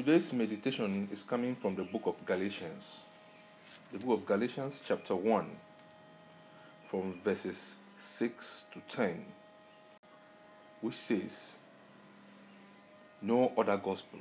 Today's 0.00 0.32
meditation 0.32 1.08
is 1.12 1.22
coming 1.22 1.54
from 1.54 1.76
the 1.76 1.82
book 1.82 2.04
of 2.06 2.24
Galatians. 2.24 3.02
The 3.92 3.98
book 3.98 4.20
of 4.20 4.26
Galatians, 4.26 4.80
chapter 4.82 5.14
1, 5.14 5.46
from 6.90 7.20
verses 7.22 7.74
6 8.00 8.64
to 8.72 8.96
10, 8.96 9.22
which 10.80 10.94
says, 10.94 11.56
No 13.20 13.52
other 13.58 13.76
gospel. 13.76 14.20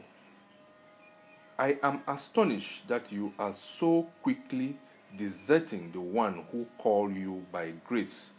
I 1.57 1.78
am 1.82 2.02
astonished 2.05 2.86
that 2.89 3.09
you 3.09 3.32
are 3.39 3.54
so 3.54 4.09
quickly 4.21 4.75
deserting 5.18 5.93
the 5.93 6.02
one 6.02 6.43
who 6.52 6.68
called 6.77 7.16
you 7.16 7.46
by 7.54 7.71
grace, 7.88 8.32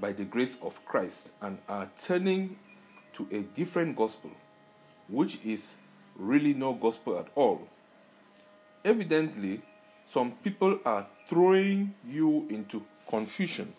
by 0.00 0.10
the 0.10 0.24
grace 0.24 0.58
of 0.60 0.84
Christ, 0.84 1.30
and 1.40 1.58
are 1.68 1.88
turning 2.02 2.58
to 3.12 3.28
a 3.30 3.42
different 3.42 3.94
gospel, 3.94 4.32
which 5.08 5.38
is 5.44 5.76
really 6.18 6.54
no 6.54 6.72
gospel 6.72 7.18
at 7.18 7.28
all. 7.34 7.68
Evidently, 8.84 9.62
some 10.06 10.32
people 10.44 10.78
are 10.84 11.06
throwing 11.28 11.94
you 12.08 12.46
into 12.48 12.82
confusion 13.08 13.72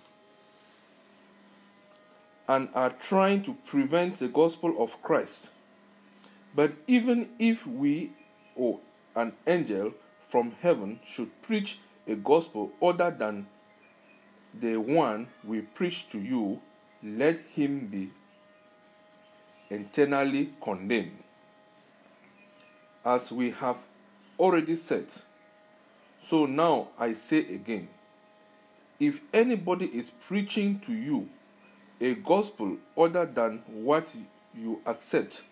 and 2.48 2.70
are 2.74 2.92
trying 2.92 3.44
to 3.44 3.54
prevent 3.66 4.20
the 4.20 4.28
gospel 4.28 4.82
of 4.82 5.02
Christ. 5.02 5.50
But 6.56 6.74
even 6.88 7.30
if 7.40 7.68
we 7.68 8.12
or 8.56 8.80
an 9.16 9.34
angel 9.46 9.94
from 10.28 10.54
heaven 10.62 11.00
should 11.06 11.42
preach 11.42 11.80
a 12.08 12.16
gospel 12.16 12.72
other 12.82 13.12
than 13.12 13.48
the 14.60 14.78
one 14.78 15.28
we 15.44 15.62
preach 15.62 16.10
to 16.10 16.20
you, 16.20 16.62
let 17.04 17.40
him 17.54 17.88
be 17.88 18.10
eternally 19.70 20.54
condemned. 20.62 21.24
As 23.08 23.32
we 23.32 23.52
have 23.52 23.78
already 24.38 24.76
said, 24.76 25.06
so 26.20 26.46
now 26.46 26.90
I 27.00 27.14
say 27.14 27.38
again 27.40 27.88
if 29.00 29.22
anybody 29.34 29.86
is 29.86 30.10
preaching 30.10 30.82
to 30.82 30.92
you 30.92 31.30
a 32.02 32.16
gospel 32.16 32.76
other 32.98 33.26
than 33.26 33.60
what 33.66 34.10
you 34.54 34.82
accept, 34.86 35.44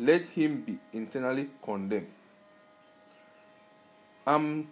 let 0.00 0.22
him 0.22 0.62
be 0.62 0.78
internally 0.92 1.50
condemned. 1.62 2.10
Am 4.26 4.66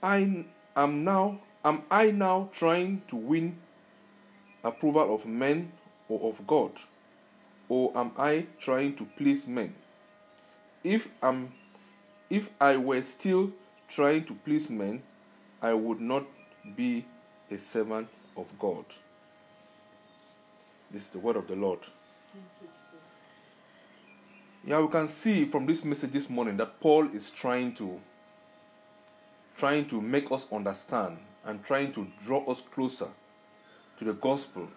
I 0.00 0.44
am 0.76 1.02
now 1.02 1.40
am 1.64 1.82
I 1.90 2.12
now 2.12 2.48
trying 2.52 3.02
to 3.08 3.16
win 3.16 3.56
approval 4.62 5.12
of 5.16 5.26
men 5.26 5.72
or 6.08 6.30
of 6.30 6.46
God? 6.46 6.70
Or 7.68 7.90
am 7.98 8.12
I 8.16 8.46
trying 8.60 8.94
to 8.94 9.04
please 9.16 9.48
men? 9.48 9.74
If 10.84 11.08
I'm 11.22 11.52
if 12.30 12.50
I 12.60 12.76
were 12.76 13.02
still 13.02 13.52
trying 13.88 14.24
to 14.24 14.34
please 14.34 14.68
men, 14.68 15.02
I 15.62 15.72
would 15.72 16.00
not 16.00 16.24
be 16.76 17.04
a 17.50 17.58
servant 17.58 18.08
of 18.36 18.46
God. 18.58 18.84
This 20.90 21.04
is 21.04 21.10
the 21.10 21.18
word 21.18 21.36
of 21.36 21.48
the 21.48 21.56
Lord. 21.56 21.80
Yeah, 24.64 24.80
we 24.80 24.88
can 24.88 25.08
see 25.08 25.46
from 25.46 25.66
this 25.66 25.84
message 25.84 26.10
this 26.10 26.28
morning 26.28 26.56
that 26.58 26.80
Paul 26.80 27.08
is 27.14 27.30
trying 27.30 27.74
to 27.76 28.00
trying 29.56 29.88
to 29.88 30.00
make 30.00 30.30
us 30.30 30.46
understand 30.52 31.18
and 31.44 31.64
trying 31.64 31.92
to 31.92 32.06
draw 32.24 32.44
us 32.44 32.60
closer 32.60 33.08
to 33.98 34.04
the 34.04 34.12
gospel 34.12 34.68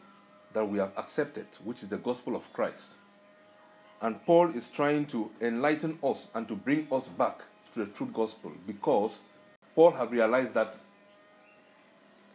that 0.53 0.67
we 0.67 0.79
have 0.79 0.91
accepted, 0.97 1.45
which 1.63 1.83
is 1.83 1.89
the 1.89 1.97
gospel 1.97 2.35
of 2.35 2.51
Christ. 2.51 2.95
And 4.01 4.25
Paul 4.25 4.55
is 4.55 4.69
trying 4.69 5.05
to 5.07 5.29
enlighten 5.39 5.99
us 6.03 6.29
and 6.33 6.47
to 6.47 6.55
bring 6.55 6.87
us 6.91 7.07
back 7.07 7.41
to 7.73 7.79
the 7.79 7.85
true 7.85 8.09
gospel 8.11 8.51
because 8.65 9.21
Paul 9.75 9.91
have 9.91 10.11
realized 10.11 10.55
that 10.55 10.75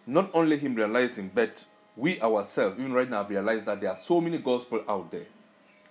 not 0.06 0.30
only 0.32 0.56
him 0.56 0.76
realizing, 0.76 1.30
but 1.34 1.64
we 1.96 2.20
ourselves, 2.20 2.78
even 2.78 2.92
right 2.92 3.10
now, 3.10 3.18
have 3.18 3.30
realized 3.30 3.66
that 3.66 3.80
there 3.80 3.90
are 3.90 3.96
so 3.96 4.20
many 4.20 4.38
gospel 4.38 4.84
out 4.88 5.10
there. 5.10 5.26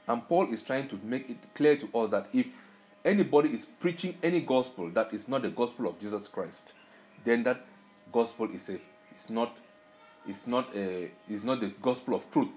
And 0.08 0.26
Paul 0.28 0.54
is 0.54 0.62
trying 0.62 0.88
to 0.90 1.00
make 1.04 1.30
it 1.30 1.38
clear 1.54 1.76
to 1.78 1.98
us 1.98 2.12
that 2.12 2.28
if 2.32 2.48
anybody 3.04 3.50
is 3.50 3.66
preaching 3.66 4.18
any 4.24 4.42
gospel 4.42 4.90
that 4.92 5.14
is 5.14 5.28
not 5.28 5.42
the 5.42 5.50
gospel 5.50 5.88
of 5.88 6.00
Jesus 6.00 6.28
Christ, 6.28 6.74
then 7.24 7.44
that 7.44 7.66
gospel 8.12 8.50
is 8.52 8.70
a 8.70 8.80
is 9.16 9.30
not 9.30 9.58
is 10.28 10.48
not 10.48 10.76
a 10.76 11.12
is 11.30 11.44
not 11.44 11.60
the 11.60 11.68
gospel 11.82 12.16
of 12.16 12.30
truth. 12.32 12.50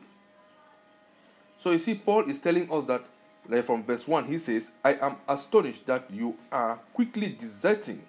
So 1.58 1.70
you 1.72 1.78
see, 1.78 1.94
Paul 1.94 2.28
is 2.30 2.40
telling 2.40 2.70
us 2.72 2.86
that 2.86 3.04
like 3.48 3.64
from 3.64 3.82
verse 3.82 4.06
1, 4.06 4.26
he 4.26 4.38
says, 4.38 4.70
I 4.84 4.94
am 4.94 5.16
astonished 5.26 5.86
that 5.86 6.10
you 6.10 6.36
are 6.52 6.76
quickly 6.92 7.34
deserting 7.38 8.02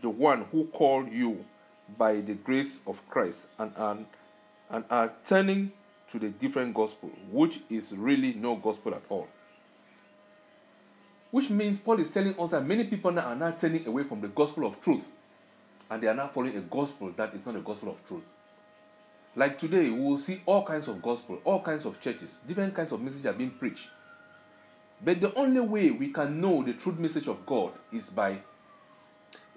the 0.00 0.08
one 0.08 0.46
who 0.50 0.64
called 0.66 1.12
you 1.12 1.44
by 1.96 2.20
the 2.20 2.34
grace 2.34 2.80
of 2.86 3.06
Christ 3.08 3.48
and, 3.58 3.72
and, 3.76 4.06
and 4.70 4.84
are 4.90 5.12
turning 5.26 5.72
to 6.10 6.18
the 6.18 6.30
different 6.30 6.74
gospel, 6.74 7.10
which 7.30 7.60
is 7.68 7.92
really 7.92 8.32
no 8.32 8.56
gospel 8.56 8.94
at 8.94 9.02
all. 9.10 9.28
Which 11.30 11.50
means 11.50 11.78
Paul 11.78 12.00
is 12.00 12.10
telling 12.10 12.38
us 12.40 12.50
that 12.52 12.64
many 12.64 12.84
people 12.84 13.10
now 13.12 13.26
are 13.26 13.36
now 13.36 13.50
turning 13.50 13.86
away 13.86 14.04
from 14.04 14.22
the 14.22 14.28
gospel 14.28 14.66
of 14.66 14.80
truth 14.80 15.08
and 15.90 16.02
they 16.02 16.06
are 16.06 16.14
now 16.14 16.28
following 16.28 16.56
a 16.56 16.60
gospel 16.60 17.12
that 17.16 17.34
is 17.34 17.44
not 17.44 17.56
a 17.56 17.60
gospel 17.60 17.90
of 17.90 18.06
truth. 18.06 18.22
Like 19.36 19.58
today, 19.58 19.90
we 19.90 20.00
will 20.00 20.18
see 20.18 20.42
all 20.46 20.64
kinds 20.64 20.88
of 20.88 21.00
gospel, 21.02 21.40
all 21.44 21.62
kinds 21.62 21.84
of 21.84 22.00
churches, 22.00 22.38
different 22.46 22.74
kinds 22.74 22.92
of 22.92 23.00
messages 23.00 23.26
are 23.26 23.32
being 23.32 23.50
preached. 23.50 23.88
But 25.04 25.20
the 25.20 25.32
only 25.34 25.60
way 25.60 25.90
we 25.90 26.08
can 26.08 26.40
know 26.40 26.62
the 26.62 26.72
truth 26.72 26.98
message 26.98 27.28
of 27.28 27.46
God 27.46 27.72
is 27.92 28.10
by 28.10 28.38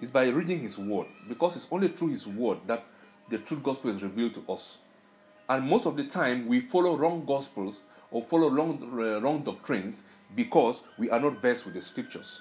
is 0.00 0.10
by 0.10 0.28
reading 0.28 0.58
His 0.58 0.78
Word, 0.78 1.06
because 1.28 1.56
it's 1.56 1.66
only 1.70 1.88
through 1.88 2.08
His 2.08 2.26
Word 2.26 2.58
that 2.66 2.84
the 3.28 3.38
truth 3.38 3.62
gospel 3.62 3.90
is 3.90 4.02
revealed 4.02 4.34
to 4.34 4.52
us. 4.52 4.78
And 5.48 5.66
most 5.66 5.86
of 5.86 5.96
the 5.96 6.04
time, 6.04 6.46
we 6.46 6.60
follow 6.60 6.96
wrong 6.96 7.24
gospels 7.24 7.82
or 8.10 8.22
follow 8.22 8.50
wrong, 8.50 8.78
uh, 8.92 9.20
wrong 9.20 9.42
doctrines 9.42 10.02
because 10.34 10.82
we 10.98 11.10
are 11.10 11.20
not 11.20 11.40
versed 11.40 11.64
with 11.64 11.74
the 11.74 11.82
scriptures. 11.82 12.40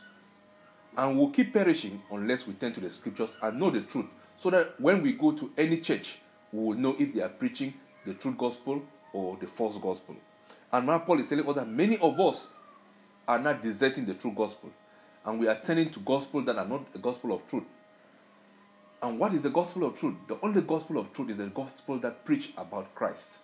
And 0.97 1.17
we'll 1.17 1.29
keep 1.29 1.53
perishing 1.53 2.01
unless 2.11 2.45
we 2.45 2.53
turn 2.53 2.73
to 2.73 2.79
the 2.79 2.89
scriptures 2.89 3.37
and 3.41 3.59
know 3.59 3.69
the 3.69 3.81
truth, 3.81 4.07
so 4.37 4.49
that 4.49 4.79
when 4.79 5.01
we 5.01 5.13
go 5.13 5.31
to 5.31 5.51
any 5.57 5.79
church, 5.81 6.19
we 6.51 6.63
will 6.63 6.78
know 6.78 6.95
if 7.00 7.13
they 7.13 7.22
are 7.22 7.29
preaching 7.29 7.73
the 8.06 8.13
true 8.13 8.35
gospel 8.38 8.81
or 9.13 9.38
the 9.38 9.47
false 9.47 9.78
gospel. 9.78 10.16
And 10.72 10.88
now 10.88 11.00
Paul 11.00 11.19
is 11.19 11.29
telling 11.29 11.47
us 11.47 11.56
that 11.56 11.67
many 11.67 11.97
of 11.97 12.19
us 12.19 12.53
are 13.28 13.39
not 13.39 13.62
deserting 13.62 14.06
the 14.06 14.13
true 14.13 14.34
gospel. 14.35 14.69
And 15.25 15.40
we 15.40 15.47
are 15.47 15.59
turning 15.63 15.90
to 15.91 16.00
gospel 16.00 16.41
that 16.41 16.57
are 16.57 16.67
not 16.67 16.91
the 16.94 17.00
gospel 17.00 17.34
of 17.34 17.47
truth. 17.47 17.66
And 19.01 19.19
what 19.19 19.34
is 19.34 19.44
the 19.44 19.50
gospel 19.50 19.85
of 19.85 20.00
truth? 20.00 20.16
The 20.28 20.38
only 20.41 20.61
gospel 20.61 20.97
of 20.97 21.11
truth 21.13 21.31
is 21.31 21.38
the 21.38 21.47
gospel 21.47 21.97
that 22.00 22.23
preach 22.25 22.53
about 22.57 22.94
Christ. 22.95 23.40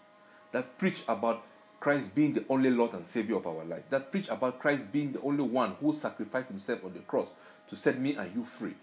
That 0.51 0.77
preach 0.77 1.03
about 1.07 1.43
Christ 1.79 2.15
being 2.15 2.33
the 2.33 2.45
only 2.49 2.69
Lord 2.69 2.93
and 2.93 3.05
Savior 3.05 3.37
of 3.37 3.47
our 3.47 3.63
life. 3.65 3.83
That 3.89 4.11
preach 4.11 4.29
about 4.29 4.59
Christ 4.59 4.91
being 4.91 5.11
the 5.11 5.21
only 5.21 5.43
one 5.43 5.75
who 5.79 5.93
sacrificed 5.93 6.49
himself 6.49 6.83
on 6.83 6.93
the 6.93 6.99
cross 6.99 7.31
to 7.69 7.75
set 7.75 7.99
me 7.99 8.15
and 8.15 8.33
you 8.35 8.43
free. 8.43 8.75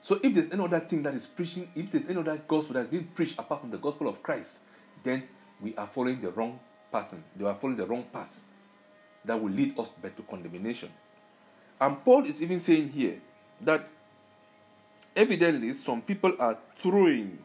So 0.00 0.20
if 0.22 0.34
there's 0.34 0.50
any 0.50 0.64
other 0.64 0.80
thing 0.80 1.02
that 1.02 1.14
is 1.14 1.26
preaching, 1.26 1.68
if 1.74 1.90
there's 1.90 2.08
any 2.08 2.18
other 2.18 2.40
gospel 2.46 2.74
that's 2.74 2.88
being 2.88 3.08
preached 3.14 3.38
apart 3.38 3.60
from 3.60 3.70
the 3.70 3.78
gospel 3.78 4.08
of 4.08 4.22
Christ, 4.22 4.60
then 5.02 5.24
we 5.60 5.74
are 5.76 5.86
following 5.86 6.20
the 6.20 6.30
wrong 6.30 6.58
pattern. 6.90 7.22
They 7.36 7.44
are 7.44 7.54
following 7.54 7.76
the 7.76 7.86
wrong 7.86 8.04
path 8.12 8.40
that 9.24 9.40
will 9.40 9.50
lead 9.50 9.78
us 9.78 9.88
back 9.88 10.16
to 10.16 10.22
condemnation. 10.22 10.90
And 11.80 12.02
Paul 12.04 12.24
is 12.24 12.42
even 12.42 12.58
saying 12.60 12.88
here 12.88 13.20
that 13.60 13.88
evidently 15.14 15.74
some 15.74 16.00
people 16.02 16.34
are 16.38 16.56
throwing 16.80 17.38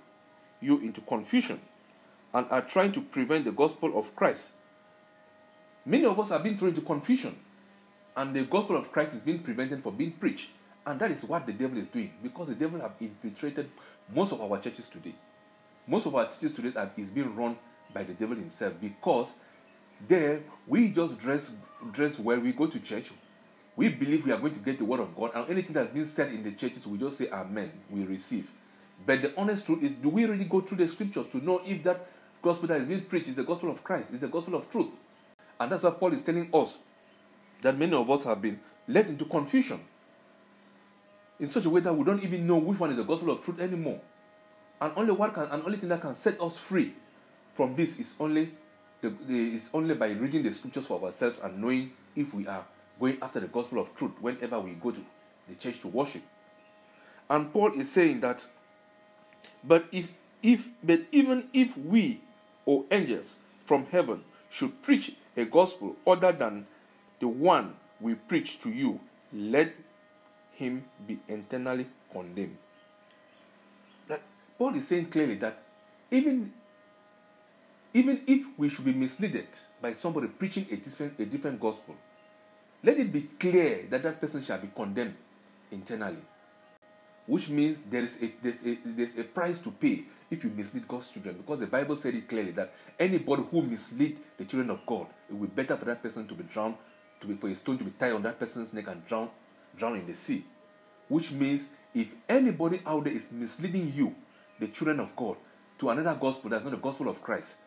you 0.62 0.80
into 0.80 1.02
confusion 1.02 1.59
and 2.34 2.47
are 2.50 2.62
trying 2.62 2.91
to 2.94 3.02
prevent 3.02 3.46
the 3.46 3.52
gospel 3.52 3.97
of 3.97 4.16
Christ. 4.16 4.52
Many 5.85 6.06
of 6.06 6.20
us 6.20 6.31
are 6.31 6.40
being 6.40 6.58
thrown 6.58 6.70
into 6.70 6.81
confusion, 6.81 7.35
and 8.16 8.34
the 8.34 8.44
gospel 8.44 8.78
of 8.78 8.91
Christ 8.91 9.16
is 9.16 9.22
being 9.22 9.40
prevented 9.40 9.84
from 9.84 9.97
being 9.97 10.11
preached. 10.11 10.49
And 10.85 11.00
that 11.00 11.12
is 11.12 11.24
what 11.24 11.46
the 11.46 11.53
devil 11.53 11.78
is 11.78 11.88
doing 11.88 12.12
because 12.22 12.50
the 12.50 12.56
devil 12.56 12.80
have 12.82 12.94
infiltrated 13.00 13.70
most 14.14 14.34
of 14.34 14.41
our 14.41 14.59
churches 14.59 14.90
today. 14.90 15.16
Most 15.88 16.06
of 16.06 16.16
our 16.16 16.26
churches 16.26 16.53
today 16.53 16.78
are, 16.78 16.91
is 16.97 17.09
being 17.09 17.34
run 17.35 17.58
by 17.94 18.03
the 18.03 18.14
devil 18.14 18.35
himself 18.35 18.74
because 18.82 19.35
there 20.08 20.41
we 20.68 20.90
just 20.90 21.20
dress 21.20 21.56
dress 21.91 22.20
well, 22.20 22.40
we 22.40 22.52
go 22.52 22.68
to 22.68 22.80
church, 22.80 23.12
we 23.76 23.90
believe 23.90 24.26
we 24.26 24.32
are 24.32 24.38
going 24.38 24.53
to 24.53 24.59
get 24.59 24.78
the 24.78 24.85
word 24.85 25.00
of 25.00 25.16
God, 25.16 25.32
and 25.35 25.50
anything 25.50 25.74
that's 25.74 25.91
been 25.91 26.06
said 26.06 26.32
in 26.32 26.44
the 26.44 26.52
churches, 26.52 26.85
we 26.88 26.97
just 26.97 27.18
say 27.18 27.30
Amen, 27.30 27.72
we 27.90 28.03
receive. 28.03 28.50
But 29.06 29.22
the 29.22 29.34
honest 29.38 29.66
truth 29.66 29.84
is, 29.84 29.94
do 29.94 30.09
we 30.09 30.26
really 30.26 30.46
go 30.46 30.62
through 30.62 30.78
the 30.78 30.88
scriptures 30.88 31.28
to 31.32 31.44
know 31.44 31.62
if 31.66 31.84
that 31.84 32.08
gospel 32.41 32.68
that 32.70 32.82
is 32.82 32.88
being 32.88 33.02
preached 33.02 33.28
is 33.28 33.35
the 33.35 33.44
gospel 33.44 33.70
of 33.70 33.84
Christ, 33.84 34.14
is 34.14 34.22
the 34.22 34.28
gospel 34.28 34.56
of 34.56 34.70
truth? 34.70 34.90
And 35.59 35.72
that's 35.72 35.84
what 35.84 36.00
Paul 36.00 36.14
is 36.14 36.22
telling 36.22 36.50
us 36.53 36.78
that 37.62 37.78
many 37.78 37.94
of 37.94 38.09
us 38.09 38.24
have 38.24 38.41
been 38.41 38.59
led 38.88 39.08
into 39.08 39.26
confusion 39.26 39.80
in 41.43 41.49
such 41.49 41.66
a 41.66 41.69
way 41.69 41.81
that 41.81 41.93
we 41.93 42.05
don't 42.05 42.23
even 42.23 42.47
know 42.47 42.55
which 42.55 42.79
one 42.79 42.90
is 42.90 42.95
the 42.95 43.03
gospel 43.03 43.29
of 43.31 43.43
truth 43.43 43.59
anymore. 43.59 43.99
And 44.79 44.93
only 44.95 45.11
one 45.11 45.34
can, 45.34 45.43
and 45.43 45.61
only 45.66 45.78
thing 45.78 45.90
that 45.90 45.99
can 45.99 46.16
set 46.16 46.40
us 46.40 46.57
free 46.57 46.93
from 47.53 47.75
this 47.75 47.99
is 47.99 48.16
only 48.17 48.53
the, 49.01 49.09
the, 49.09 49.53
is 49.53 49.69
only 49.73 49.93
by 49.93 50.11
reading 50.11 50.41
the 50.41 50.53
scriptures 50.53 50.87
for 50.87 51.03
ourselves 51.03 51.41
and 51.43 51.59
knowing 51.61 51.91
if 52.16 52.34
we 52.34 52.47
are 52.47 52.63
going 52.97 53.17
after 53.22 53.41
the 53.41 53.47
gospel 53.47 53.79
of 53.79 53.93
truth 53.93 54.13
whenever 54.22 54.57
we 54.61 54.72
go 54.72 54.91
to 54.91 55.03
the 55.49 55.55
church 55.55 55.81
to 55.81 55.90
worship. 55.90 56.22
And 57.29 57.51
Paul 57.51 57.78
is 57.78 57.91
saying 57.91 58.22
that, 58.22 58.46
but 59.66 59.85
if 59.91 60.13
if 60.41 60.69
but 60.81 61.01
even 61.11 61.49
if 61.51 61.78
we 61.78 62.22
or 62.66 62.85
angels 62.89 63.35
from 63.66 63.85
heaven 63.87 64.23
should 64.49 64.81
preach 64.81 65.13
a 65.35 65.43
gospel 65.43 65.97
other 66.07 66.31
than 66.31 66.67
the 67.19 67.28
one 67.28 67.73
we 67.99 68.16
preach 68.16 68.61
to 68.61 68.69
you, 68.69 69.01
let 69.34 69.73
him 70.55 70.84
be 71.08 71.20
internally 71.28 71.88
condemned. 72.11 72.58
That 74.08 74.22
Paul 74.58 74.76
is 74.76 74.88
saying 74.88 75.08
clearly 75.08 75.35
that 75.35 75.61
even 76.11 76.52
even 77.94 78.22
if 78.26 78.46
we 78.58 78.70
should 78.70 78.85
be 78.85 78.94
misled 78.94 79.47
by 79.82 79.94
somebody 79.94 80.28
preaching 80.28 80.66
a 80.72 80.76
different, 80.76 81.20
a 81.20 81.26
different 81.26 81.59
gospel, 81.59 81.96
let 82.84 82.97
it 82.97 83.14
be 83.14 83.22
clear 83.40 83.85
that 83.90 84.02
that 84.03 84.20
person 84.20 84.44
shall 84.44 84.58
be 84.58 84.70
condemned 84.76 85.16
internally. 85.72 86.17
Which 87.26 87.49
means 87.49 87.78
there 87.90 88.03
is 88.03 88.17
a, 88.22 88.34
there's, 88.41 88.66
a, 88.66 88.78
there's 88.84 89.17
a 89.17 89.23
price 89.23 89.59
to 89.59 89.72
pay 89.72 90.03
if 90.29 90.44
you 90.44 90.49
mislead 90.49 90.88
God's 90.88 91.09
children. 91.09 91.38
Because 91.38 91.61
the 91.61 91.67
Bible 91.67 91.96
said 91.96 92.16
it 92.16 92.28
clearly 92.28 92.52
that 92.52 92.73
anybody 92.99 93.44
who 93.49 93.61
mislead 93.61 94.17
the 94.38 94.46
children 94.46 94.72
of 94.72 94.85
God, 94.85 95.08
it 95.29 95.34
will 95.34 95.47
be 95.47 95.64
better 95.64 95.78
for 95.78 95.85
that 95.85 96.02
person 96.02 96.28
to 96.28 96.34
be 96.34 96.44
drowned, 96.44 96.76
to 97.22 97.28
be 97.28 97.35
for 97.35 97.47
a 97.47 97.56
stone 97.56 97.78
to 97.78 97.84
be 97.84 97.91
tied 97.91 98.14
on 98.14 98.23
that 98.23 98.40
person's 98.40 98.73
neck 98.73 98.88
and 98.88 99.06
drown, 99.08 99.29
drown 99.78 99.97
in 99.97 100.08
the 100.08 100.16
sea. 100.16 100.46
Which 101.08 101.31
means 101.31 101.67
if 101.93 102.14
anybody 102.28 102.81
out 102.85 103.03
there 103.03 103.14
is 103.14 103.31
misleading 103.31 103.93
you, 103.96 104.16
the 104.59 104.67
children 104.67 104.99
of 104.99 105.16
God, 105.16 105.37
to 105.79 105.90
another 105.90 106.17
gospel 106.20 106.49
that's 106.49 106.64
not 106.64 106.72
the 106.72 106.78
gospel 106.78 107.09
of 107.09 107.22
Christ, 107.22 107.58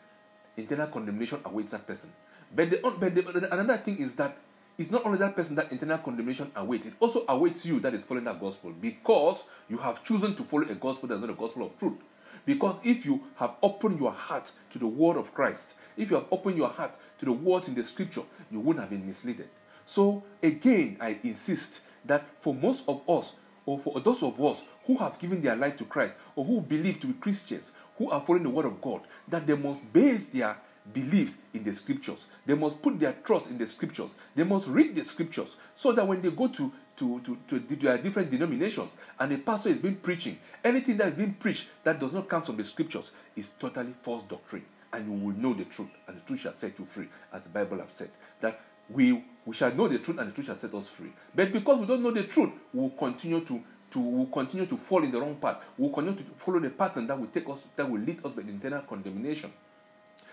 internal 0.57 0.87
condemnation 0.87 1.41
awaits 1.45 1.73
that 1.73 1.87
person. 1.87 2.11
But, 2.55 2.71
the, 2.71 2.79
but 2.83 3.15
the, 3.15 3.53
another 3.53 3.79
thing 3.79 3.99
is 3.99 4.15
that 4.17 4.37
it's 4.79 4.91
not 4.91 5.07
only 5.07 5.19
that 5.19 5.35
person 5.35 5.57
that 5.57 5.73
internal 5.73 5.99
condemnation 5.99 6.51
awaits, 6.55 6.87
it 6.87 6.95
also 7.01 7.25
awaits 7.29 7.65
you 7.65 7.81
that 7.81 7.95
is 7.95 8.05
following 8.05 8.25
that 8.25 8.41
gospel 8.41 8.73
because 8.81 9.45
you 9.69 9.79
have 9.79 10.05
chosen 10.05 10.35
to 10.37 10.45
follow 10.45 10.69
a 10.69 10.75
gospel 10.75 11.09
that's 11.09 11.23
not 11.23 11.31
a 11.31 11.35
gospel 11.35 11.67
of 11.67 11.79
truth. 11.79 11.99
Because 12.45 12.77
if 12.85 13.05
you 13.05 13.23
have 13.37 13.55
opened 13.63 13.99
your 13.99 14.13
heart 14.13 14.53
to 14.71 14.79
the 14.79 14.87
word 14.87 15.17
of 15.17 15.35
Christ, 15.35 15.75
if 15.97 16.11
you 16.11 16.17
have 16.17 16.27
opened 16.31 16.57
your 16.57 16.69
heart 16.69 16.95
to 17.19 17.25
the 17.25 17.33
words 17.33 17.69
in 17.69 17.75
the 17.75 17.83
scripture, 17.83 18.23
you 18.51 18.61
wouldn't 18.61 18.81
have 18.81 18.91
been 18.91 19.07
misled. 19.07 19.49
So, 19.85 20.23
again, 20.43 20.99
I 21.01 21.19
insist 21.23 21.83
that 22.07 22.27
for 22.41 22.55
most 22.55 22.85
of 22.89 23.09
us, 23.09 23.35
or 23.65 23.79
for 23.79 23.99
those 24.01 24.23
of 24.23 24.41
us 24.43 24.63
who 24.85 24.97
have 24.99 25.19
given 25.19 25.41
their 25.43 25.57
life 25.57 25.77
to 25.77 25.85
Christ, 25.85 26.19
or 26.35 26.45
who 26.45 26.61
believe 26.61 27.01
to 27.01 27.09
be 27.09 27.15
Christians, 27.15 27.73
who 27.99 28.11
are 28.11 28.21
following 28.21 28.45
the 28.45 28.51
word 28.51 28.67
of 28.67 28.81
God, 28.81 29.01
that 29.29 29.47
they 29.47 29.57
must 29.57 29.93
base 29.93 30.27
their 30.27 30.57
beliefs 30.93 31.39
in 31.53 31.65
the 31.65 31.73
scriptures. 31.73 32.27
They 32.45 32.55
must 32.55 32.81
put 32.81 32.99
their 32.99 33.13
trust 33.25 33.51
in 33.51 33.59
the 33.59 33.67
scriptures. 33.67 34.11
They 34.35 34.45
must 34.45 34.69
read 34.69 34.95
the 34.95 35.05
scriptures 35.05 35.57
so 35.75 35.93
that 35.93 36.07
when 36.07 36.23
they 36.23 36.31
go 36.31 36.49
to, 36.49 36.73
to, 36.97 37.21
to, 37.21 37.39
to, 37.49 37.59
their 37.59 37.99
different 37.99 38.31
denominations 38.31 38.93
and 39.19 39.33
a 39.33 39.39
pastor 39.39 39.71
is 39.71 39.79
being 39.79 39.97
preaching, 39.97 40.39
anything 40.65 40.97
that 40.99 41.09
is 41.09 41.15
being 41.15 41.35
preached 41.35 41.69
that 41.85 41.99
does 41.99 42.13
not 42.13 42.29
come 42.29 42.43
from 42.43 42.57
the 42.57 42.65
scriptures 42.65 43.13
is 43.35 43.51
totally 43.51 43.95
false 44.03 44.25
doctrine. 44.25 44.65
And 44.93 45.05
you 45.07 45.27
will 45.27 45.37
know 45.37 45.53
the 45.53 45.65
truth, 45.65 45.91
and 46.07 46.17
the 46.17 46.21
truth 46.21 46.41
shall 46.41 46.55
set 46.55 46.79
you 46.79 46.85
free, 46.85 47.09
as 47.33 47.43
the 47.43 47.49
Bible 47.49 47.79
has 47.79 47.91
said. 47.91 48.11
That 48.41 48.61
we, 48.89 49.25
we 49.45 49.55
shall 49.55 49.73
know 49.75 49.89
the 49.89 49.99
truth, 49.99 50.19
and 50.19 50.29
the 50.29 50.33
truth 50.33 50.47
shall 50.47 50.57
set 50.57 50.75
us 50.75 50.89
free. 50.89 51.13
But 51.35 51.53
because 51.53 51.81
we 51.81 51.87
don't 51.87 52.03
know 52.03 52.11
the 52.11 52.25
truth, 52.25 52.51
we 52.73 52.81
will 52.81 52.91
continue 52.91 53.41
to 53.41 53.63
to 53.89 54.01
will 54.01 54.27
continue 54.27 54.67
to 54.67 54.77
fall 54.77 55.05
in 55.05 55.13
the 55.13 55.21
wrong 55.21 55.37
path. 55.37 55.59
We'll 55.79 55.91
continue 55.91 56.19
to 56.19 56.31
follow 56.37 56.59
the 56.59 56.71
pattern 56.71 57.07
that 57.07 57.19
will 57.19 57.29
take 57.29 57.49
us, 57.49 57.65
that 57.77 57.89
will 57.89 58.01
lead 58.01 58.19
us 58.25 58.33
by 58.33 58.43
internal 58.43 58.83
condemnation. 58.83 59.53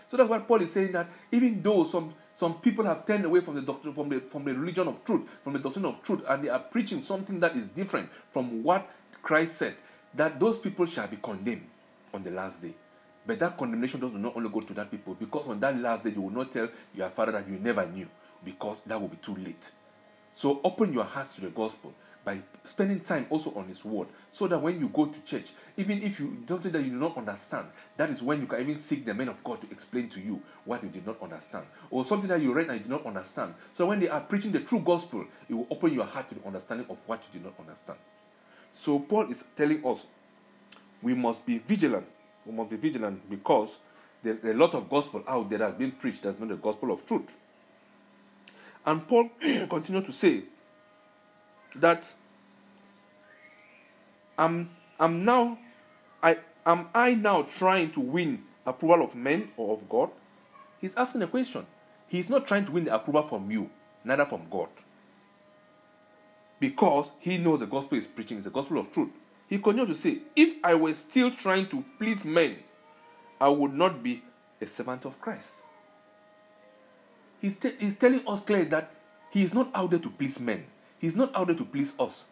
So 0.07 0.17
that's 0.17 0.29
why 0.29 0.39
Paul 0.39 0.61
is 0.61 0.71
saying 0.71 0.91
that 0.93 1.07
even 1.31 1.61
though 1.61 1.83
some, 1.83 2.13
some 2.33 2.55
people 2.55 2.85
have 2.85 3.05
turned 3.05 3.25
away 3.25 3.41
from 3.41 3.55
the 3.55 3.61
doctrine, 3.61 3.93
from 3.93 4.09
the 4.09 4.19
from 4.21 4.43
the 4.43 4.53
religion 4.53 4.87
of 4.87 5.03
truth, 5.05 5.21
from 5.43 5.53
the 5.53 5.59
doctrine 5.59 5.85
of 5.85 6.03
truth, 6.03 6.21
and 6.27 6.43
they 6.43 6.49
are 6.49 6.59
preaching 6.59 7.01
something 7.01 7.39
that 7.39 7.55
is 7.55 7.67
different 7.67 8.09
from 8.31 8.63
what 8.63 8.89
Christ 9.21 9.57
said, 9.57 9.75
that 10.13 10.39
those 10.39 10.59
people 10.59 10.85
shall 10.85 11.07
be 11.07 11.17
condemned 11.21 11.65
on 12.13 12.23
the 12.23 12.31
last 12.31 12.61
day. 12.61 12.73
But 13.25 13.39
that 13.39 13.57
condemnation 13.57 14.01
does 14.01 14.11
not 14.13 14.35
only 14.35 14.49
go 14.49 14.59
to 14.59 14.73
that 14.73 14.91
people, 14.91 15.15
because 15.15 15.47
on 15.47 15.59
that 15.61 15.79
last 15.79 16.03
day 16.03 16.11
you 16.11 16.21
will 16.21 16.29
not 16.31 16.51
tell 16.51 16.67
your 16.93 17.09
father 17.09 17.31
that 17.31 17.47
you 17.47 17.57
never 17.57 17.85
knew, 17.87 18.07
because 18.43 18.81
that 18.81 18.99
will 18.99 19.07
be 19.07 19.17
too 19.17 19.35
late. 19.35 19.71
So 20.33 20.59
open 20.63 20.93
your 20.93 21.03
hearts 21.03 21.35
to 21.35 21.41
the 21.41 21.49
gospel 21.49 21.93
by 22.25 22.39
spending 22.63 23.01
time 23.01 23.25
also 23.29 23.53
on 23.53 23.67
His 23.67 23.83
Word, 23.83 24.07
so 24.31 24.47
that 24.47 24.57
when 24.57 24.79
you 24.79 24.87
go 24.87 25.07
to 25.07 25.21
church, 25.25 25.51
even 25.75 26.01
if 26.01 26.21
you 26.21 26.37
something 26.47 26.71
that 26.71 26.81
you 26.81 26.91
do 26.91 26.97
not 26.97 27.17
understand, 27.17 27.67
that 27.97 28.09
is 28.09 28.21
when 28.21 28.39
you 28.39 28.47
can 28.47 28.61
even 28.61 28.77
seek 28.77 29.05
the 29.05 29.13
men 29.13 29.27
of 29.27 29.43
God 29.43 29.59
to 29.59 29.69
explain 29.69 30.07
to 30.09 30.21
you 30.21 30.41
what 30.63 30.81
you 30.81 30.89
did 30.89 31.05
not 31.05 31.21
understand, 31.21 31.65
or 31.89 32.05
something 32.05 32.29
that 32.29 32.41
you 32.41 32.53
read 32.53 32.67
and 32.69 32.77
you 32.77 32.83
did 32.83 32.91
not 32.91 33.05
understand. 33.05 33.53
So 33.73 33.87
when 33.87 33.99
they 33.99 34.07
are 34.07 34.21
preaching 34.21 34.53
the 34.53 34.61
true 34.61 34.79
gospel, 34.79 35.25
it 35.49 35.53
will 35.53 35.67
open 35.69 35.93
your 35.93 36.05
heart 36.05 36.29
to 36.29 36.35
the 36.35 36.47
understanding 36.47 36.87
of 36.89 36.97
what 37.07 37.21
you 37.25 37.39
did 37.39 37.45
not 37.45 37.59
understand. 37.59 37.99
So 38.71 38.99
Paul 38.99 39.29
is 39.29 39.43
telling 39.57 39.85
us 39.85 40.05
we 41.01 41.13
must 41.13 41.45
be 41.45 41.57
vigilant. 41.57 42.05
We 42.45 42.53
must 42.53 42.69
be 42.69 42.77
vigilant 42.77 43.29
because 43.29 43.79
there 44.23 44.37
are 44.45 44.51
a 44.51 44.53
lot 44.53 44.73
of 44.73 44.89
gospel 44.89 45.23
out 45.27 45.49
there 45.49 45.59
that 45.59 45.65
has 45.65 45.75
been 45.75 45.91
preached 45.91 46.23
that's 46.23 46.39
not 46.39 46.47
the 46.47 46.55
gospel 46.55 46.91
of 46.91 47.05
truth. 47.05 47.35
And 48.85 49.07
Paul 49.07 49.29
continued 49.69 50.05
to 50.05 50.13
say 50.13 50.43
that 51.75 52.13
am 54.37 54.69
am 54.99 55.23
now 55.23 55.57
I 56.21 56.37
am 56.65 56.87
I 56.93 57.15
now 57.15 57.43
trying 57.43 57.91
to 57.91 57.99
win 57.99 58.43
approval 58.65 59.03
of 59.03 59.15
men 59.15 59.49
or 59.57 59.73
of 59.73 59.87
God? 59.89 60.09
He's 60.79 60.95
asking 60.95 61.21
a 61.21 61.27
question. 61.27 61.65
He's 62.07 62.29
not 62.29 62.45
trying 62.45 62.65
to 62.65 62.71
win 62.71 62.85
the 62.85 62.93
approval 62.93 63.23
from 63.23 63.49
you, 63.49 63.69
neither 64.03 64.25
from 64.25 64.47
God. 64.49 64.69
Because 66.59 67.11
he 67.19 67.37
knows 67.37 67.61
the 67.61 67.65
gospel 67.65 67.97
is 67.97 68.07
preaching 68.07 68.37
is 68.37 68.43
the 68.43 68.49
gospel 68.49 68.77
of 68.77 68.91
truth. 68.91 69.09
He 69.47 69.57
continued 69.57 69.89
to 69.89 69.95
say, 69.95 70.19
If 70.35 70.57
I 70.63 70.75
were 70.75 70.93
still 70.93 71.31
trying 71.31 71.67
to 71.69 71.83
please 71.97 72.23
men, 72.23 72.57
I 73.39 73.49
would 73.49 73.73
not 73.73 74.03
be 74.03 74.23
a 74.61 74.67
servant 74.67 75.05
of 75.05 75.19
Christ. 75.19 75.63
He's, 77.43 77.57
te- 77.57 77.75
he's 77.77 77.97
telling 77.97 78.25
us 78.25 78.39
clearly 78.39 78.67
that 78.67 78.89
he 79.29 79.43
is 79.43 79.53
not 79.53 79.69
out 79.75 79.89
there 79.89 79.99
to 79.99 80.09
please 80.09 80.39
men. 80.39 80.63
He's 80.97 81.13
not 81.13 81.35
out 81.35 81.47
there 81.47 81.55
to 81.57 81.65
please 81.65 81.93
us 81.99 82.25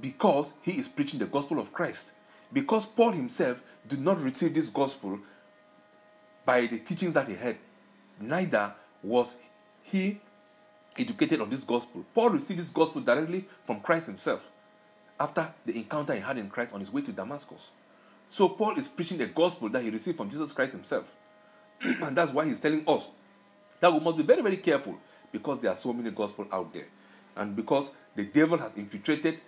because 0.00 0.54
he 0.62 0.72
is 0.72 0.88
preaching 0.88 1.20
the 1.20 1.26
gospel 1.26 1.60
of 1.60 1.72
Christ. 1.72 2.12
Because 2.52 2.84
Paul 2.84 3.12
himself 3.12 3.62
did 3.86 4.00
not 4.00 4.20
receive 4.20 4.52
this 4.52 4.68
gospel 4.68 5.20
by 6.44 6.66
the 6.66 6.80
teachings 6.80 7.14
that 7.14 7.28
he 7.28 7.34
had, 7.34 7.58
neither 8.18 8.74
was 9.04 9.36
he 9.84 10.18
educated 10.98 11.40
on 11.40 11.48
this 11.48 11.62
gospel. 11.62 12.04
Paul 12.12 12.30
received 12.30 12.58
this 12.58 12.70
gospel 12.70 13.02
directly 13.02 13.44
from 13.62 13.78
Christ 13.78 14.08
himself 14.08 14.44
after 15.20 15.48
the 15.64 15.76
encounter 15.76 16.12
he 16.12 16.20
had 16.20 16.38
in 16.38 16.50
Christ 16.50 16.74
on 16.74 16.80
his 16.80 16.92
way 16.92 17.02
to 17.02 17.12
Damascus. 17.12 17.70
So 18.28 18.48
Paul 18.48 18.76
is 18.78 18.88
preaching 18.88 19.18
the 19.18 19.26
gospel 19.26 19.68
that 19.68 19.82
he 19.84 19.90
received 19.90 20.16
from 20.16 20.28
Jesus 20.28 20.50
Christ 20.50 20.72
himself. 20.72 21.08
and 21.80 22.16
that's 22.16 22.32
why 22.32 22.46
he's 22.46 22.58
telling 22.58 22.82
us 22.88 23.10
that 23.80 23.92
we 23.92 24.00
must 24.00 24.16
be 24.16 24.22
very, 24.22 24.42
very 24.42 24.58
careful 24.58 24.96
because 25.32 25.62
there 25.62 25.70
are 25.70 25.76
so 25.76 25.92
many 25.92 26.10
gospel 26.10 26.46
out 26.52 26.72
there. 26.72 26.86
And 27.36 27.56
because 27.56 27.92
the 28.14 28.24
devil 28.24 28.58
has 28.58 28.72
infiltrated 28.76 29.38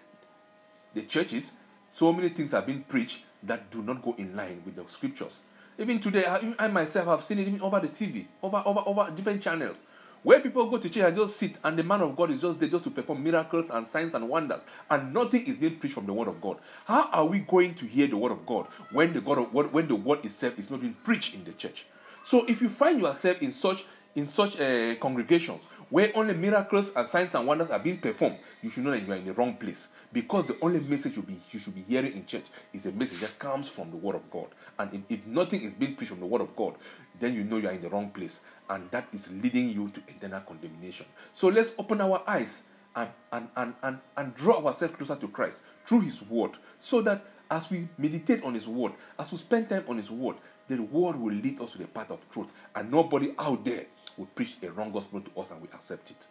the 0.94 1.02
churches, 1.02 1.52
so 1.90 2.12
many 2.12 2.30
things 2.30 2.52
have 2.52 2.66
been 2.66 2.82
preached 2.82 3.20
that 3.42 3.70
do 3.70 3.82
not 3.82 4.02
go 4.02 4.14
in 4.16 4.34
line 4.34 4.62
with 4.64 4.76
the 4.76 4.84
scriptures. 4.86 5.40
Even 5.78 6.00
today, 6.00 6.26
I, 6.26 6.54
I 6.58 6.68
myself 6.68 7.06
have 7.06 7.22
seen 7.22 7.38
it 7.38 7.48
even 7.48 7.60
over 7.60 7.80
the 7.80 7.88
TV, 7.88 8.26
over, 8.42 8.62
over, 8.64 8.82
over 8.86 9.10
different 9.10 9.42
channels, 9.42 9.82
where 10.22 10.38
people 10.40 10.70
go 10.70 10.78
to 10.78 10.88
church 10.88 11.02
and 11.02 11.16
just 11.16 11.36
sit, 11.36 11.56
and 11.64 11.78
the 11.78 11.82
man 11.82 12.00
of 12.02 12.14
God 12.14 12.30
is 12.30 12.40
just 12.40 12.60
there 12.60 12.68
just 12.68 12.84
to 12.84 12.90
perform 12.90 13.24
miracles 13.24 13.70
and 13.70 13.86
signs 13.86 14.14
and 14.14 14.28
wonders, 14.28 14.62
and 14.88 15.12
nothing 15.12 15.44
is 15.46 15.56
being 15.56 15.76
preached 15.76 15.94
from 15.94 16.06
the 16.06 16.12
word 16.12 16.28
of 16.28 16.40
God. 16.40 16.58
How 16.84 17.08
are 17.10 17.24
we 17.24 17.40
going 17.40 17.74
to 17.74 17.86
hear 17.86 18.06
the 18.06 18.16
word 18.16 18.32
of 18.32 18.46
God 18.46 18.66
when 18.92 19.12
the 19.12 19.20
God 19.20 19.38
of, 19.38 19.52
when 19.52 19.88
the 19.88 19.96
word 19.96 20.24
itself 20.24 20.58
is 20.58 20.70
not 20.70 20.80
being 20.80 20.96
preached 21.02 21.34
in 21.34 21.44
the 21.44 21.52
church? 21.52 21.86
So 22.24 22.44
if 22.46 22.62
you 22.62 22.68
find 22.68 23.00
yourself 23.00 23.42
in 23.42 23.50
such 23.50 23.84
in 24.14 24.26
such 24.26 24.60
uh, 24.60 24.94
congregations 24.96 25.66
where 25.92 26.10
only 26.14 26.32
miracles 26.32 26.92
and 26.96 27.06
signs 27.06 27.34
and 27.34 27.46
wonders 27.46 27.70
are 27.70 27.78
being 27.78 27.98
performed, 27.98 28.38
you 28.62 28.70
should 28.70 28.82
know 28.82 28.90
that 28.90 29.06
you 29.06 29.12
are 29.12 29.16
in 29.16 29.26
the 29.26 29.32
wrong 29.34 29.54
place. 29.54 29.88
Because 30.10 30.46
the 30.46 30.56
only 30.62 30.80
message 30.80 31.16
you, 31.16 31.22
be, 31.22 31.38
you 31.50 31.58
should 31.58 31.74
be 31.74 31.84
hearing 31.86 32.14
in 32.14 32.24
church 32.24 32.46
is 32.72 32.86
a 32.86 32.92
message 32.92 33.20
that 33.20 33.38
comes 33.38 33.68
from 33.68 33.90
the 33.90 33.96
Word 33.98 34.16
of 34.16 34.30
God. 34.30 34.46
And 34.78 34.92
if, 34.94 35.00
if 35.20 35.26
nothing 35.26 35.60
is 35.60 35.74
being 35.74 35.94
preached 35.94 36.12
from 36.12 36.20
the 36.20 36.26
Word 36.26 36.40
of 36.40 36.56
God, 36.56 36.76
then 37.20 37.34
you 37.34 37.44
know 37.44 37.58
you 37.58 37.68
are 37.68 37.72
in 37.72 37.82
the 37.82 37.90
wrong 37.90 38.08
place. 38.08 38.40
And 38.70 38.90
that 38.90 39.06
is 39.12 39.30
leading 39.42 39.68
you 39.68 39.90
to 39.90 40.00
eternal 40.08 40.40
condemnation. 40.40 41.04
So 41.34 41.48
let's 41.48 41.74
open 41.78 42.00
our 42.00 42.22
eyes 42.26 42.62
and, 42.96 43.10
and, 43.30 43.48
and, 43.56 43.74
and, 43.82 43.98
and 44.16 44.34
draw 44.34 44.64
ourselves 44.64 44.94
closer 44.94 45.16
to 45.16 45.28
Christ 45.28 45.62
through 45.86 46.00
His 46.00 46.22
Word. 46.22 46.52
So 46.78 47.02
that 47.02 47.24
as 47.50 47.70
we 47.70 47.86
meditate 47.98 48.42
on 48.44 48.54
His 48.54 48.66
Word, 48.66 48.92
as 49.18 49.30
we 49.30 49.36
spend 49.36 49.68
time 49.68 49.84
on 49.88 49.98
His 49.98 50.10
Word, 50.10 50.36
the 50.68 50.80
Word 50.80 51.16
will 51.16 51.34
lead 51.34 51.60
us 51.60 51.72
to 51.72 51.78
the 51.78 51.86
path 51.86 52.10
of 52.10 52.28
truth. 52.30 52.50
And 52.74 52.90
nobody 52.90 53.34
out 53.38 53.62
there 53.62 53.84
will 54.16 54.26
preach 54.26 54.56
a 54.62 54.70
wrong 54.70 54.92
gospel 54.92 55.20
to 55.20 55.40
us 55.40 55.50
and 55.50 55.60
we 55.60 55.68
accept 55.68 56.10
it. 56.10 56.26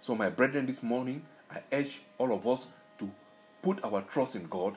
So, 0.00 0.14
my 0.14 0.30
brethren, 0.30 0.66
this 0.66 0.82
morning, 0.82 1.22
I 1.50 1.60
urge 1.72 2.00
all 2.18 2.32
of 2.32 2.46
us 2.46 2.66
to 2.98 3.10
put 3.62 3.84
our 3.84 4.02
trust 4.02 4.36
in 4.36 4.46
God 4.46 4.76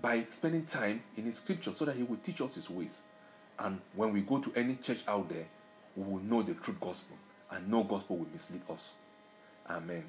by 0.00 0.26
spending 0.30 0.66
time 0.66 1.02
in 1.16 1.24
His 1.24 1.36
scripture 1.36 1.72
so 1.72 1.84
that 1.84 1.96
He 1.96 2.02
will 2.02 2.18
teach 2.18 2.40
us 2.40 2.56
His 2.56 2.68
ways. 2.68 3.00
And 3.58 3.80
when 3.94 4.12
we 4.12 4.20
go 4.20 4.38
to 4.38 4.52
any 4.54 4.76
church 4.76 5.02
out 5.06 5.28
there, 5.28 5.46
we 5.96 6.04
will 6.04 6.22
know 6.22 6.42
the 6.42 6.54
true 6.54 6.76
gospel, 6.80 7.16
and 7.50 7.68
no 7.70 7.84
gospel 7.84 8.18
will 8.18 8.26
mislead 8.32 8.62
us. 8.68 8.92
Amen. 9.70 10.04